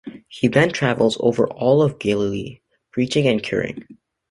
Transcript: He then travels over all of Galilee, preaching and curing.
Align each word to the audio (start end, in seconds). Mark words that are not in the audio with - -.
He 0.29 0.47
then 0.47 0.71
travels 0.71 1.15
over 1.19 1.47
all 1.47 1.83
of 1.83 1.99
Galilee, 1.99 2.61
preaching 2.91 3.27
and 3.27 3.43
curing. 3.43 3.85